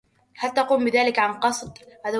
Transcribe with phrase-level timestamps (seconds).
[0.37, 1.77] هل تقوم بذلك عن قصد؟